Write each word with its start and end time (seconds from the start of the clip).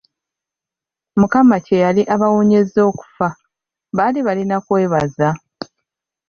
Mukama 1.19 1.57
ke 1.65 1.75
yali 1.83 2.01
abawonyeza 2.13 2.79
okufa, 2.89 3.27
baali 3.97 4.19
balina 4.27 4.57
kwebaza. 4.65 5.29